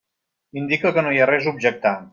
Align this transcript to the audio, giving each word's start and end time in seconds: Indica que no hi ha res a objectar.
Indica 0.61 0.93
que 0.97 1.05
no 1.09 1.13
hi 1.17 1.23
ha 1.27 1.31
res 1.33 1.49
a 1.51 1.57
objectar. 1.57 1.95